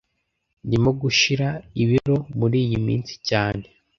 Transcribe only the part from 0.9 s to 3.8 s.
gushira ibiro muriyi minsi cyane